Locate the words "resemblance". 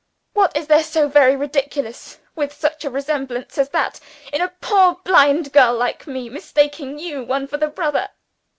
2.89-3.59